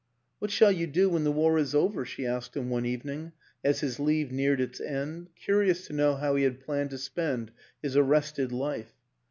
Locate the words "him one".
2.57-2.87